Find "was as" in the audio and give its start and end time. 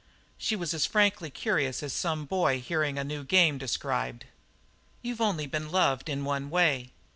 0.55-0.87